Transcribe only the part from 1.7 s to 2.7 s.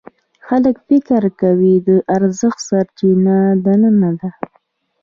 د ارزښت